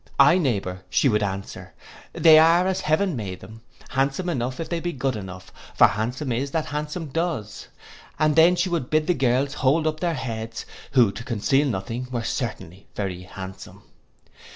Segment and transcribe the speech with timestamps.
[0.19, 1.75] '—'Ay, neighbour,' she would answer,
[2.13, 6.31] 'they are as heaven made them, handsome enough, if they be good enough; for handsome
[6.31, 7.67] is that handsome does.'
[8.17, 12.07] And then she would bid the girls hold up their heads; who, to conceal nothing,
[12.11, 13.83] were certainly very handsome.